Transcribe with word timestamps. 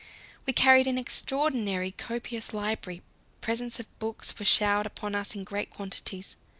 We 0.47 0.53
carried 0.53 0.87
an 0.87 0.97
extraordinarily 0.97 1.91
copious 1.91 2.55
library; 2.55 3.03
presents 3.39 3.79
of 3.79 3.99
books 3.99 4.39
were 4.39 4.45
showered 4.45 4.87
upon 4.87 5.13
us 5.13 5.35
in 5.35 5.43
great 5.43 5.69
quantities. 5.69 6.37